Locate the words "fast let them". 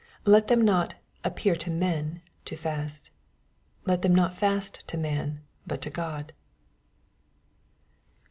2.55-4.15